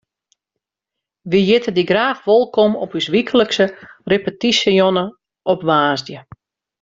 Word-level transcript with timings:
Wy 1.31 1.39
hjitte 1.47 1.71
dy 1.75 1.83
graach 1.89 2.23
wolkom 2.27 2.71
op 2.83 2.91
ús 2.97 3.07
wyklikse 3.13 3.65
repetysjejûn 4.11 4.97
op 5.51 5.59
woansdei. 5.67 6.19